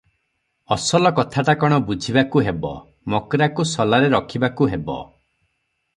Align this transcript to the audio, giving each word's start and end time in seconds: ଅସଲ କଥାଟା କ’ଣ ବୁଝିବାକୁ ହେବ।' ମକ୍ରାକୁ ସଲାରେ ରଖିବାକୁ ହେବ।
ଅସଲ 0.75 1.11
କଥାଟା 1.19 1.55
କ’ଣ 1.63 1.77
ବୁଝିବାକୁ 1.89 2.43
ହେବ।' 2.49 2.73
ମକ୍ରାକୁ 3.15 3.67
ସଲାରେ 3.75 4.11
ରଖିବାକୁ 4.15 4.73
ହେବ। 4.73 5.01